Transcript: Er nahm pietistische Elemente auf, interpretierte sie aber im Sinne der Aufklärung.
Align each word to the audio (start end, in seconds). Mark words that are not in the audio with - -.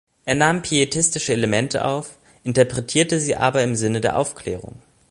Er 0.25 0.33
nahm 0.33 0.63
pietistische 0.63 1.33
Elemente 1.33 1.85
auf, 1.85 2.17
interpretierte 2.43 3.19
sie 3.19 3.35
aber 3.35 3.61
im 3.61 3.75
Sinne 3.75 4.01
der 4.01 4.17
Aufklärung. 4.17 4.81